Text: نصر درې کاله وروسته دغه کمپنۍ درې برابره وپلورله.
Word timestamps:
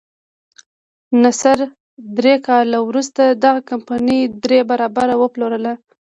نصر 1.23 1.57
درې 2.17 2.35
کاله 2.47 2.77
وروسته 2.87 3.23
دغه 3.45 3.59
کمپنۍ 3.69 4.21
درې 4.43 4.59
برابره 4.69 5.15
وپلورله. 5.21 5.73